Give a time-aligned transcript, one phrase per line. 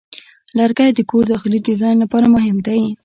[0.57, 2.81] لرګی د کور داخلي ډیزاین لپاره مهم دی.